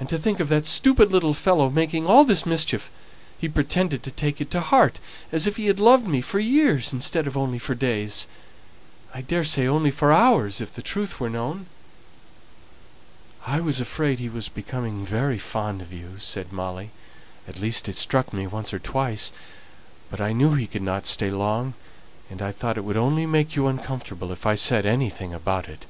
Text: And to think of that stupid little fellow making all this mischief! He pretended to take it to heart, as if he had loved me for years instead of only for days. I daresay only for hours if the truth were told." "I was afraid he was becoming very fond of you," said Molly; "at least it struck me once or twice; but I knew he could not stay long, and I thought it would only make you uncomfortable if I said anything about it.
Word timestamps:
And 0.00 0.08
to 0.08 0.16
think 0.16 0.40
of 0.40 0.48
that 0.48 0.64
stupid 0.64 1.12
little 1.12 1.34
fellow 1.34 1.68
making 1.68 2.06
all 2.06 2.24
this 2.24 2.46
mischief! 2.46 2.90
He 3.36 3.50
pretended 3.50 4.02
to 4.04 4.10
take 4.10 4.40
it 4.40 4.50
to 4.52 4.62
heart, 4.62 4.98
as 5.30 5.46
if 5.46 5.58
he 5.58 5.66
had 5.66 5.78
loved 5.78 6.06
me 6.08 6.22
for 6.22 6.38
years 6.38 6.90
instead 6.90 7.26
of 7.26 7.36
only 7.36 7.58
for 7.58 7.74
days. 7.74 8.26
I 9.12 9.20
daresay 9.20 9.66
only 9.66 9.90
for 9.90 10.10
hours 10.10 10.62
if 10.62 10.72
the 10.72 10.80
truth 10.80 11.20
were 11.20 11.28
told." 11.28 11.66
"I 13.46 13.60
was 13.60 13.78
afraid 13.78 14.20
he 14.20 14.30
was 14.30 14.48
becoming 14.48 15.04
very 15.04 15.38
fond 15.38 15.82
of 15.82 15.92
you," 15.92 16.12
said 16.18 16.50
Molly; 16.50 16.90
"at 17.46 17.60
least 17.60 17.90
it 17.90 17.96
struck 17.96 18.32
me 18.32 18.46
once 18.46 18.72
or 18.72 18.78
twice; 18.78 19.32
but 20.10 20.18
I 20.18 20.32
knew 20.32 20.54
he 20.54 20.66
could 20.66 20.80
not 20.80 21.04
stay 21.06 21.28
long, 21.28 21.74
and 22.30 22.40
I 22.40 22.52
thought 22.52 22.78
it 22.78 22.84
would 22.84 22.96
only 22.96 23.26
make 23.26 23.54
you 23.54 23.66
uncomfortable 23.66 24.32
if 24.32 24.46
I 24.46 24.54
said 24.54 24.86
anything 24.86 25.34
about 25.34 25.68
it. 25.68 25.84